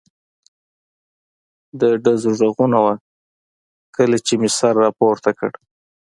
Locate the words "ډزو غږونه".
2.03-2.77